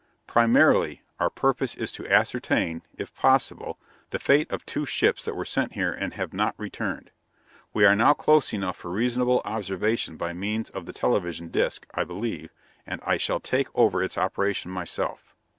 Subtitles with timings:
[0.25, 3.77] Primarily, our purpose is to ascertain, if possible,
[4.09, 7.11] the fate of two ships that were sent here and have not returned.
[7.71, 12.03] We are now close enough for reasonable observation by means of the television disc, I
[12.03, 12.49] believe,
[12.83, 15.35] and I shall take over its operation myself.